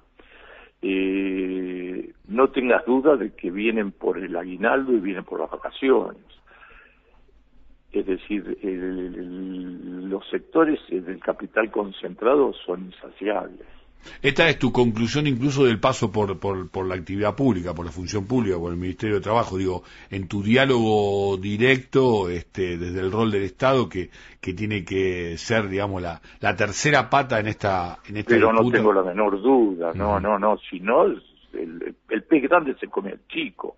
Eh, 0.87 2.13
no 2.29 2.49
tengas 2.51 2.85
duda 2.85 3.17
de 3.17 3.35
que 3.35 3.51
vienen 3.51 3.91
por 3.91 4.19
el 4.19 4.37
aguinaldo 4.37 4.93
y 4.93 5.01
vienen 5.01 5.25
por 5.25 5.41
las 5.41 5.51
vacaciones. 5.51 6.23
Es 7.91 8.05
decir, 8.05 8.59
los 8.63 10.29
sectores 10.29 10.79
del 10.91 11.21
capital 11.21 11.71
concentrado 11.71 12.53
son 12.67 12.87
insaciables. 12.87 13.67
Esta 14.23 14.49
es 14.49 14.59
tu 14.59 14.73
conclusión 14.73 15.27
incluso 15.27 15.65
del 15.65 15.81
paso 15.81 16.11
por, 16.11 16.39
por, 16.39 16.87
la 16.87 16.95
actividad 16.95 17.35
pública, 17.35 17.75
por 17.75 17.85
la 17.85 17.93
función 17.93 18.27
pública, 18.27 18.59
por 18.59 18.73
el 18.73 18.79
Ministerio 18.79 19.17
de 19.17 19.21
Trabajo. 19.21 19.59
Digo, 19.59 19.83
en 20.11 20.29
tu 20.29 20.43
diálogo 20.43 21.37
directo 21.37 22.29
este, 22.29 22.79
desde 22.79 23.01
el 23.01 23.13
rol 23.13 23.31
del 23.31 23.43
Estado 23.43 23.89
que, 23.89 24.11
que 24.41 24.55
tiene 24.55 24.85
que 24.85 25.37
ser, 25.39 25.69
digamos, 25.69 26.03
la, 26.03 26.21
la 26.41 26.57
tercera 26.57 27.09
pata 27.11 27.39
en 27.41 27.49
esta, 27.49 27.99
en 28.09 28.19
esta 28.19 28.31
Pero 28.31 28.53
no 28.53 28.71
tengo 28.71 28.93
la 28.93 29.03
menor 29.03 29.41
duda, 29.41 29.93
no, 29.95 30.21
no, 30.21 30.39
no. 30.39 30.57
Si 30.59 30.81
no, 30.81 31.05
el, 31.05 31.95
el 32.09 32.23
pez 32.23 32.43
grande 32.43 32.75
se 32.81 32.89
come 32.89 33.11
al 33.11 33.21
chico 33.29 33.77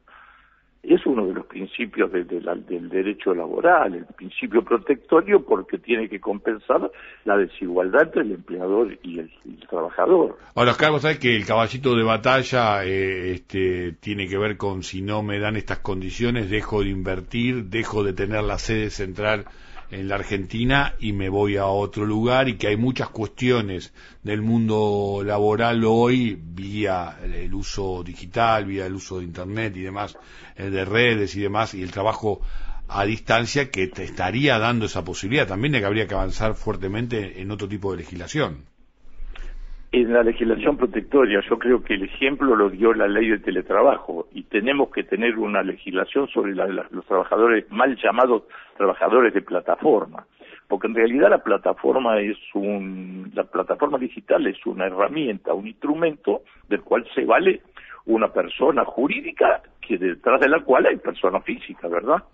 es 0.94 1.04
uno 1.06 1.26
de 1.26 1.34
los 1.34 1.46
principios 1.46 2.12
del 2.12 2.88
derecho 2.88 3.34
laboral, 3.34 3.94
el 3.94 4.06
principio 4.06 4.62
protectorio 4.62 5.44
porque 5.44 5.78
tiene 5.78 6.08
que 6.08 6.20
compensar 6.20 6.90
la 7.24 7.36
desigualdad 7.36 8.02
entre 8.02 8.22
el 8.22 8.32
empleador 8.32 8.98
y 9.02 9.18
el, 9.18 9.30
trabajador. 9.68 10.38
Ahora, 10.54 10.74
Carlos, 10.78 11.02
sabes 11.02 11.18
que 11.18 11.34
el 11.34 11.44
caballito 11.44 11.96
de 11.96 12.04
batalla 12.04 12.84
eh, 12.84 13.32
este, 13.32 13.92
tiene 13.98 14.28
que 14.28 14.38
ver 14.38 14.56
con 14.56 14.82
si 14.82 15.02
no 15.02 15.22
me 15.22 15.40
dan 15.40 15.56
estas 15.56 15.80
condiciones, 15.80 16.50
dejo 16.50 16.82
de 16.82 16.90
invertir, 16.90 17.64
dejo 17.64 18.04
de 18.04 18.12
tener 18.12 18.44
la 18.44 18.58
sede 18.58 18.90
central 18.90 19.46
en 19.90 20.08
la 20.08 20.16
Argentina 20.16 20.94
y 20.98 21.12
me 21.12 21.28
voy 21.28 21.56
a 21.56 21.66
otro 21.66 22.04
lugar 22.04 22.48
y 22.48 22.56
que 22.56 22.68
hay 22.68 22.76
muchas 22.76 23.08
cuestiones 23.08 23.92
del 24.22 24.42
mundo 24.42 25.22
laboral 25.24 25.84
hoy 25.84 26.38
vía 26.40 27.18
el 27.22 27.54
uso 27.54 28.02
digital, 28.02 28.66
vía 28.66 28.86
el 28.86 28.94
uso 28.94 29.18
de 29.18 29.24
Internet 29.24 29.76
y 29.76 29.82
demás, 29.82 30.16
eh, 30.56 30.70
de 30.70 30.84
redes 30.84 31.36
y 31.36 31.40
demás, 31.40 31.74
y 31.74 31.82
el 31.82 31.90
trabajo 31.90 32.40
a 32.88 33.04
distancia 33.04 33.70
que 33.70 33.88
te 33.88 34.04
estaría 34.04 34.58
dando 34.58 34.86
esa 34.86 35.04
posibilidad. 35.04 35.46
También 35.46 35.72
de 35.72 35.80
que 35.80 35.86
habría 35.86 36.06
que 36.06 36.14
avanzar 36.14 36.54
fuertemente 36.54 37.40
en 37.40 37.50
otro 37.50 37.68
tipo 37.68 37.92
de 37.92 37.98
legislación 37.98 38.75
en 39.92 40.12
la 40.12 40.22
legislación 40.22 40.76
protectoria. 40.76 41.40
Yo 41.48 41.58
creo 41.58 41.82
que 41.82 41.94
el 41.94 42.04
ejemplo 42.04 42.56
lo 42.56 42.70
dio 42.70 42.92
la 42.92 43.08
ley 43.08 43.28
de 43.30 43.38
teletrabajo 43.38 44.28
y 44.32 44.42
tenemos 44.44 44.90
que 44.90 45.04
tener 45.04 45.38
una 45.38 45.62
legislación 45.62 46.28
sobre 46.28 46.54
los 46.54 47.06
trabajadores 47.06 47.70
mal 47.70 47.96
llamados 48.02 48.44
trabajadores 48.76 49.32
de 49.32 49.42
plataforma, 49.42 50.26
porque 50.68 50.86
en 50.86 50.94
realidad 50.94 51.30
la 51.30 51.42
plataforma 51.42 52.20
es 52.20 52.36
un 52.54 53.30
la 53.34 53.44
plataforma 53.44 53.98
digital 53.98 54.46
es 54.46 54.64
una 54.66 54.86
herramienta, 54.86 55.54
un 55.54 55.66
instrumento 55.66 56.42
del 56.68 56.82
cual 56.82 57.06
se 57.14 57.24
vale 57.24 57.62
una 58.06 58.28
persona 58.28 58.84
jurídica 58.84 59.62
que 59.80 59.98
detrás 59.98 60.40
de 60.40 60.48
la 60.48 60.60
cual 60.60 60.86
hay 60.86 60.96
persona 60.96 61.40
física, 61.40 61.88
¿verdad? 61.88 62.24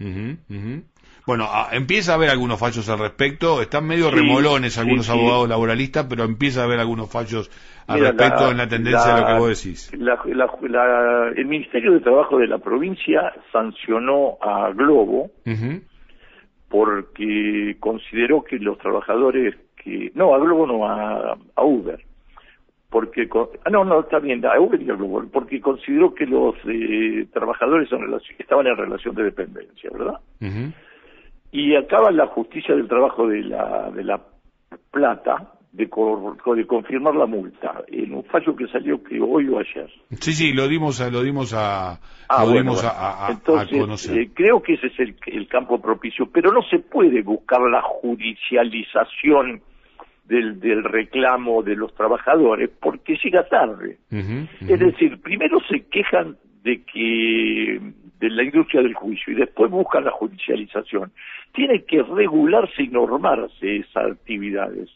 Bueno, 1.27 1.49
empieza 1.71 2.13
a 2.13 2.15
haber 2.17 2.31
algunos 2.31 2.59
fallos 2.59 2.89
al 2.89 2.99
respecto, 2.99 3.63
están 3.63 3.87
medio 3.87 4.11
remolones 4.11 4.77
algunos 4.77 5.09
abogados 5.09 5.49
laboralistas, 5.49 6.07
pero 6.09 6.25
empieza 6.25 6.63
a 6.63 6.65
haber 6.65 6.81
algunos 6.81 7.11
fallos 7.11 7.49
al 7.87 8.01
respecto 8.01 8.51
en 8.51 8.57
la 8.57 8.69
tendencia 8.69 9.15
de 9.15 9.21
lo 9.21 9.27
que 9.27 9.39
vos 9.39 9.63
decís. 9.63 9.93
el 9.93 11.47
Ministerio 11.47 11.93
de 11.93 12.01
Trabajo 12.01 12.39
de 12.39 12.49
la 12.49 12.59
provincia 12.59 13.33
sancionó 13.53 14.37
a 14.41 14.71
Globo 14.73 15.31
porque 16.69 17.77
consideró 17.79 18.43
que 18.43 18.59
los 18.59 18.79
trabajadores 18.79 19.55
que... 19.77 20.11
No, 20.15 20.35
a 20.35 20.39
Globo 20.39 20.67
no, 20.67 20.89
a, 20.89 21.37
Uber. 21.63 22.01
Porque, 22.89 23.29
ah, 23.65 23.71
no, 23.71 23.85
no, 23.85 24.01
está 24.01 24.19
bien, 24.19 24.45
a 24.47 24.59
Uber 24.59 24.81
y 24.81 24.91
a 24.91 24.95
Globo, 24.95 25.23
porque 25.31 25.61
consideró 25.61 26.15
que 26.15 26.25
los 26.25 26.55
eh, 26.65 27.27
trabajadores 27.33 27.91
estaban 28.39 28.67
en 28.67 28.77
relación 28.77 29.15
de 29.15 29.25
dependencia, 29.25 29.91
¿verdad? 29.93 30.19
Y 31.53 31.77
acaba 31.77 32.11
la 32.11 32.27
justicia 32.27 32.75
del 32.75 32.89
trabajo 32.89 33.29
de 33.29 33.43
la, 33.43 33.91
de 33.91 34.03
la 34.03 34.21
Plata 34.91 35.53
de, 35.73 35.85
de 35.85 36.67
confirmar 36.67 37.15
la 37.15 37.27
multa 37.27 37.83
en 37.89 38.15
un 38.15 38.25
fallo 38.25 38.57
que 38.57 38.67
salió 38.69 39.03
que 39.03 39.21
hoy 39.21 39.49
o 39.49 39.59
ayer. 39.59 39.91
Sí, 40.21 40.33
sí, 40.33 40.53
lo 40.53 40.67
dimos 40.69 41.01
a, 41.01 41.11
lo 41.11 41.23
dimos 41.23 41.55
a, 41.55 41.99
ah, 42.29 42.45
lo 42.45 42.53
dimos 42.53 42.85
A, 42.85 43.29
Entonces, 43.31 43.79
conocer. 43.79 44.19
Eh, 44.19 44.31
creo 44.35 44.63
que 44.63 44.75
ese 44.75 44.89
es 44.89 44.99
el, 44.99 45.17
el 45.27 45.49
campo 45.49 45.81
propicio, 45.81 46.27
pero 46.31 46.53
no 46.53 46.63
se 46.63 46.79
puede 46.79 47.23
buscar 47.23 47.61
la 47.63 47.83
judicialización 47.83 49.63
del, 50.25 50.61
del 50.61 50.85
reclamo 50.85 51.63
de 51.63 51.77
los 51.77 51.95
trabajadores 51.95 52.71
porque 52.81 53.19
llega 53.23 53.49
tarde. 53.49 53.99
Es 54.11 54.79
decir, 54.79 55.21
primero 55.21 55.59
se 55.71 55.87
quejan 55.87 56.37
de 56.63 56.83
que 56.85 57.81
de 58.23 58.31
la 58.31 58.45
industria 58.45 58.83
del 58.83 58.95
juicio 58.95 59.33
y 59.33 59.37
después 59.37 59.69
buscan 59.69 60.05
la 60.05 60.13
judicialización. 60.13 61.11
Tiene 61.53 61.83
que 61.83 62.05
regularse 62.05 62.85
y 62.85 62.89
normarse 62.89 63.79
esas 63.79 64.13
actividades, 64.13 64.89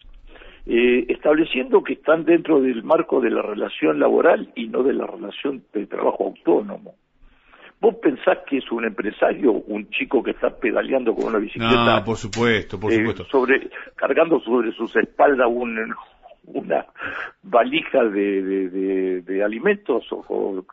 eh, 0.64 1.04
estableciendo 1.08 1.82
que 1.82 1.94
están 1.94 2.24
dentro 2.24 2.60
del 2.60 2.84
marco 2.84 3.20
de 3.20 3.30
la 3.30 3.42
relación 3.42 3.98
laboral 3.98 4.52
y 4.54 4.68
no 4.68 4.84
de 4.84 4.92
la 4.92 5.08
relación 5.08 5.64
de 5.74 5.86
trabajo 5.86 6.26
autónomo. 6.26 6.94
¿Vos 7.80 7.96
pensás 7.96 8.38
que 8.48 8.58
es 8.58 8.70
un 8.70 8.84
empresario, 8.84 9.52
un 9.52 9.90
chico 9.90 10.22
que 10.22 10.30
está 10.30 10.48
pedaleando 10.50 11.12
con 11.12 11.26
una 11.26 11.38
bicicleta? 11.38 11.98
No, 11.98 12.04
por 12.04 12.16
supuesto, 12.16 12.78
por 12.78 12.92
eh, 12.92 12.96
supuesto. 12.96 13.24
sobre, 13.24 13.68
cargando 13.96 14.40
sobre 14.40 14.70
sus 14.70 14.94
espaldas 14.96 15.48
un, 15.50 15.92
una 16.46 16.86
valija 17.42 18.04
de, 18.04 19.20
de, 19.20 19.44
alimentos 19.44 20.04
o, 20.10 20.64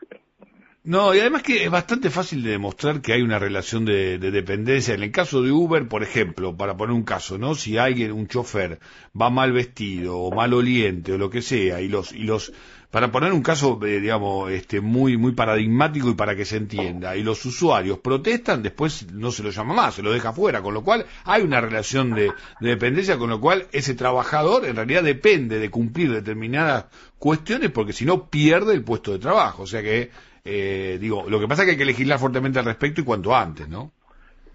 no, 0.85 1.15
y 1.15 1.19
además 1.21 1.43
que 1.43 1.63
es 1.63 1.71
bastante 1.71 2.09
fácil 2.09 2.43
de 2.43 2.51
demostrar 2.51 3.01
que 3.01 3.13
hay 3.13 3.21
una 3.21 3.39
relación 3.39 3.85
de, 3.85 4.17
dependencia. 4.17 4.93
En 4.93 5.01
el 5.01 5.11
caso 5.11 5.41
de 5.41 5.49
Uber, 5.49 5.87
por 5.87 6.03
ejemplo, 6.03 6.57
para 6.57 6.75
poner 6.75 6.93
un 6.93 7.03
caso, 7.03 7.37
¿no? 7.37 7.55
Si 7.55 7.77
alguien, 7.77 8.11
un 8.11 8.27
chofer, 8.27 8.79
va 9.19 9.29
mal 9.29 9.53
vestido 9.53 10.17
o 10.17 10.35
mal 10.35 10.53
oliente 10.53 11.13
o 11.13 11.17
lo 11.17 11.29
que 11.29 11.41
sea, 11.41 11.79
y 11.79 11.87
los, 11.87 12.11
y 12.11 12.23
los, 12.23 12.51
para 12.91 13.13
poner 13.13 13.31
un 13.31 13.41
caso, 13.41 13.79
eh, 13.85 14.01
digamos, 14.01 14.51
este, 14.51 14.81
muy, 14.81 15.15
muy 15.15 15.31
paradigmático 15.31 16.09
y 16.09 16.15
para 16.15 16.35
que 16.35 16.43
se 16.43 16.57
entienda, 16.57 17.15
y 17.15 17.23
los 17.23 17.45
usuarios 17.45 17.99
protestan, 17.99 18.61
después 18.61 19.09
no 19.11 19.31
se 19.31 19.41
lo 19.41 19.51
llama 19.51 19.73
más, 19.73 19.95
se 19.95 20.03
lo 20.03 20.11
deja 20.11 20.33
fuera, 20.33 20.61
con 20.61 20.73
lo 20.73 20.83
cual 20.83 21.05
hay 21.23 21.43
una 21.43 21.61
relación 21.61 22.13
de, 22.13 22.33
de 22.59 22.69
dependencia, 22.69 23.17
con 23.17 23.29
lo 23.29 23.39
cual 23.39 23.67
ese 23.71 23.95
trabajador 23.95 24.65
en 24.65 24.75
realidad 24.75 25.03
depende 25.03 25.59
de 25.59 25.69
cumplir 25.69 26.11
determinadas 26.11 26.85
cuestiones, 27.24 27.72
porque 27.72 27.94
si 27.94 28.03
no 28.03 28.30
pierde 28.30 28.74
el 28.74 28.84
puesto 28.84 29.13
de 29.13 29.20
trabajo. 29.20 29.63
O 29.63 29.65
sea 29.65 29.82
que 29.82 30.10
eh, 30.44 30.98
digo, 31.00 31.24
lo 31.30 31.39
que 31.39 31.48
pasa 31.48 31.62
es 31.62 31.68
que 31.68 31.72
hay 31.72 31.77
que 31.77 31.86
legislar 31.86 32.20
fuertemente 32.20 32.60
al 32.60 32.65
respecto 32.65 33.00
y 33.00 33.06
cuanto 33.06 33.34
antes, 33.34 33.70
¿no? 33.70 33.92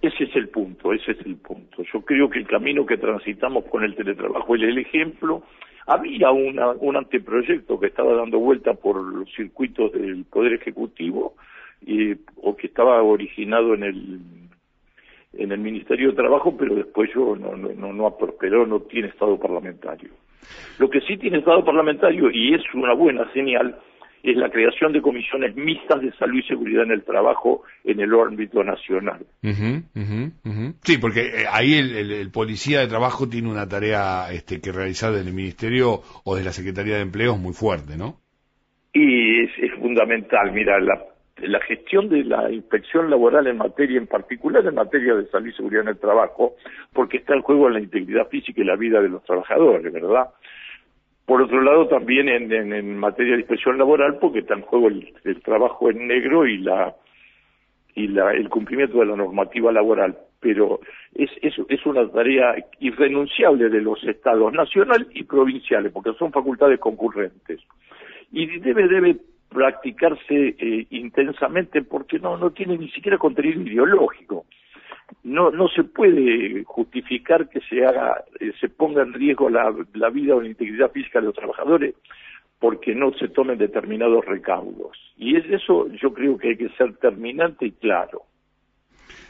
Ese 0.03 0.25
es 0.25 0.37
el 0.37 0.51
punto, 0.51 0.93
ese 0.93 1.13
es 1.13 1.19
el 1.25 1.37
punto. 1.37 1.83
Yo 1.91 2.03
creo 2.03 2.29
que 2.29 2.39
el 2.39 2.47
camino 2.47 2.85
que 2.85 2.99
transitamos 2.99 3.65
con 3.65 3.85
el 3.85 3.97
teletrabajo 3.97 4.55
es 4.55 4.65
el 4.65 4.77
ejemplo. 4.77 5.45
Había 5.87 6.31
un 6.31 6.95
anteproyecto 6.95 7.81
que 7.81 7.87
estaba 7.87 8.13
dando 8.13 8.39
vuelta 8.39 8.75
por 8.75 9.03
los 9.03 9.33
circuitos 9.35 9.91
del 9.93 10.27
Poder 10.27 10.53
Ejecutivo 10.53 11.37
o 12.43 12.55
que 12.55 12.67
estaba 12.67 13.03
originado 13.03 13.73
en 13.73 13.83
el 13.83 14.21
en 15.33 15.53
el 15.53 15.59
Ministerio 15.59 16.11
de 16.11 16.17
Trabajo, 16.17 16.55
pero 16.55 16.75
después 16.75 17.11
yo 17.15 17.35
no, 17.35 17.57
no, 17.57 17.93
no 17.95 18.17
prosperó, 18.19 18.67
no 18.67 18.81
tiene 18.81 19.09
estado 19.09 19.39
parlamentario. 19.39 20.11
Lo 20.79 20.89
que 20.89 21.01
sí 21.01 21.17
tiene 21.17 21.39
estado 21.39 21.65
parlamentario, 21.65 22.31
y 22.31 22.55
es 22.55 22.63
una 22.75 22.95
buena 22.95 23.31
señal, 23.33 23.77
es 24.23 24.37
la 24.37 24.51
creación 24.51 24.93
de 24.93 25.01
comisiones 25.01 25.55
mixtas 25.57 26.01
de 26.03 26.13
salud 26.13 26.39
y 26.39 26.43
seguridad 26.43 26.83
en 26.85 26.93
el 26.93 27.05
trabajo 27.05 27.63
en 27.85 28.01
el 28.01 28.13
ámbito 28.15 28.63
nacional. 28.65 29.25
Sí, 30.83 30.99
porque 30.99 31.21
eh, 31.21 31.45
ahí 31.51 31.75
el, 31.75 32.31
policía 32.31 32.81
de 32.81 32.89
trabajo 32.89 33.29
tiene 33.29 33.51
una 33.51 33.69
tarea 33.69 34.31
este, 34.33 34.61
que 34.61 34.73
realizar 34.73 35.13
desde 35.13 35.29
el 35.29 35.35
Ministerio 35.35 36.01
o 36.25 36.37
de 36.37 36.45
la 36.45 36.53
Secretaría 36.53 36.97
de 36.97 37.03
Empleo 37.03 37.37
muy 37.37 37.53
fuerte, 37.53 37.97
¿no? 37.97 38.17
Y 38.93 39.45
es, 39.45 39.51
es 39.59 39.73
fundamental, 39.81 40.53
mira, 40.53 40.81
la 40.81 40.99
la 41.43 41.61
gestión 41.61 42.09
de 42.09 42.25
la 42.25 42.51
inspección 42.51 43.11
laboral 43.11 43.47
en 43.47 43.59
materia, 43.59 43.99
en 43.99 44.07
particular 44.07 44.67
en 44.67 44.75
materia 44.75 45.15
de 45.15 45.27
salud 45.27 45.49
y 45.49 45.53
seguridad 45.53 45.83
en 45.83 45.89
el 45.89 45.99
trabajo, 45.99 46.57
porque 46.93 47.19
está 47.19 47.35
en 47.35 47.43
juego 47.43 47.69
la 47.69 47.81
integridad 47.81 48.29
física 48.29 48.61
y 48.61 48.65
la 48.65 48.77
vida 48.77 49.01
de 49.01 49.09
los 49.09 49.23
trabajadores, 49.25 49.93
¿verdad? 49.93 50.29
Por 51.27 51.43
otro 51.43 51.61
lado, 51.61 51.89
también 51.89 52.29
en, 52.29 52.97
materia 52.97 53.35
de 53.35 53.41
inspección 53.41 53.77
laboral, 53.77 54.19
porque 54.19 54.39
está 54.39 54.55
en 54.55 54.63
juego 54.63 54.89
el, 54.89 55.13
trabajo 55.43 55.91
en 55.91 56.07
negro 56.07 56.47
y 56.47 56.59
la 56.59 56.95
y 57.95 58.07
la, 58.09 58.33
el 58.33 58.49
cumplimiento 58.49 58.99
de 59.01 59.07
la 59.07 59.17
normativa 59.17 59.71
laboral. 59.71 60.17
Pero 60.41 60.81
es, 61.15 61.31
es, 61.43 61.55
es 61.69 61.85
una 61.85 62.09
tarea 62.09 62.55
irrenunciable 62.79 63.69
de 63.69 63.83
los 63.83 64.03
estados 64.05 64.53
nacional 64.53 65.07
y 65.11 65.25
provinciales, 65.25 65.93
porque 65.93 66.15
son 66.15 66.33
facultades 66.33 66.79
concurrentes. 66.81 67.61
Y 68.33 68.47
debe, 68.61 68.89
debe 68.89 69.17
practicarse 69.49 70.57
eh, 70.59 70.87
intensamente 70.91 71.83
porque 71.83 72.19
no, 72.19 72.37
no 72.37 72.51
tiene 72.51 72.77
ni 72.77 72.91
siquiera 72.91 73.19
contenido 73.19 73.63
ideológico. 73.63 74.47
No, 75.25 75.51
no 75.51 75.69
se 75.69 75.85
puede 75.85 76.65
justificar 76.65 77.49
que 77.49 77.61
se 77.61 77.85
haga, 77.85 78.25
eh, 78.41 78.53
se 78.61 78.69
ponga 78.69 79.03
en 79.03 79.15
riesgo 79.15 79.49
la, 79.49 79.75
la 79.95 80.11
vida 80.11 80.37
o 80.37 80.41
la 80.41 80.49
integridad 80.49 80.91
física 80.91 81.21
de 81.21 81.27
los 81.27 81.35
trabajadores 81.35 81.95
porque 82.59 82.95
no 82.95 83.13
se 83.13 83.29
tomen 83.29 83.59
determinados 83.59 84.25
recaudos. 84.25 84.99
Y 85.17 85.37
es 85.37 85.45
eso 85.51 85.89
yo 85.93 86.13
creo 86.13 86.37
que 86.37 86.49
hay 86.49 86.57
que 86.57 86.69
ser 86.71 86.97
terminante 86.97 87.67
y 87.67 87.73
claro. 87.73 88.23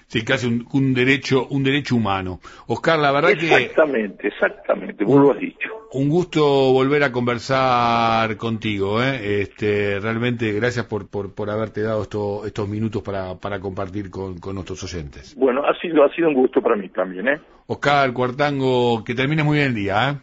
Sí, 0.08 0.24
casi 0.24 0.46
un, 0.72 0.94
derecho, 0.94 1.46
un 1.50 1.62
derecho 1.62 1.94
humano. 1.94 2.40
Oscar, 2.66 2.98
la 2.98 3.12
verdad 3.12 3.34
que... 3.38 3.54
Exactamente, 3.54 4.28
exactamente, 4.28 5.04
vos 5.04 5.20
lo 5.20 5.32
has 5.32 5.38
dicho. 5.38 5.68
Un 5.92 6.08
gusto 6.08 6.42
volver 6.72 7.02
a 7.02 7.12
conversar 7.12 8.38
contigo, 8.38 9.02
¿eh? 9.02 9.42
Este, 9.42 10.00
realmente 10.00 10.50
gracias 10.52 10.86
por, 10.86 11.10
por, 11.10 11.34
por 11.34 11.50
haberte 11.50 11.82
dado 11.82 12.00
esto, 12.02 12.46
estos 12.46 12.66
minutos 12.66 13.02
para, 13.02 13.34
para 13.34 13.60
compartir 13.60 14.08
con, 14.08 14.38
con 14.38 14.54
nuestros 14.54 14.82
oyentes. 14.82 15.34
Bueno, 15.36 15.62
ha 15.66 15.78
sido, 15.78 16.02
ha 16.02 16.14
sido 16.14 16.28
un 16.28 16.34
gusto 16.34 16.62
para 16.62 16.74
mí 16.74 16.88
también, 16.88 17.28
¿eh? 17.28 17.40
Oscar 17.66 18.10
Cuartango, 18.14 19.04
que 19.04 19.14
termines 19.14 19.44
muy 19.44 19.58
bien 19.58 19.68
el 19.68 19.74
día, 19.74 20.10
¿eh? 20.10 20.16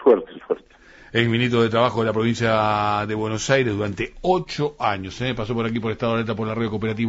Fuerte, 0.00 0.30
fuerte. 0.46 0.68
Es 1.10 1.26
ministro 1.26 1.62
de 1.62 1.70
Trabajo 1.70 2.00
de 2.00 2.06
la 2.06 2.12
provincia 2.12 3.06
de 3.06 3.14
Buenos 3.14 3.48
Aires 3.48 3.74
durante 3.74 4.12
ocho 4.20 4.76
años, 4.78 5.18
¿eh? 5.22 5.34
Pasó 5.34 5.54
por 5.54 5.64
aquí 5.64 5.80
por 5.80 5.90
Estado 5.90 6.12
de 6.12 6.18
Alerta 6.18 6.36
por 6.36 6.46
la 6.46 6.54
red 6.54 6.68
cooperativa. 6.68 7.06